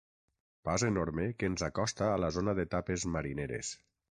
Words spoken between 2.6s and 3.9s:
de tapes marineres.